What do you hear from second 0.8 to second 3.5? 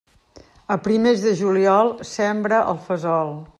primers de juliol, sembra el fesol.